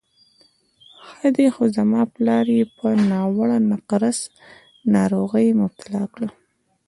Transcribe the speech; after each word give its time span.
ښه 1.15 1.27
دی، 1.35 1.47
خو 1.53 1.63
زما 1.77 2.01
پلار 2.13 2.45
یې 2.57 2.63
په 2.77 2.87
ناوړه 3.09 3.57
نقرس 3.71 4.19
ناروغۍ 4.93 5.47
مبتلا 5.61 6.03
کړ. 6.13 6.23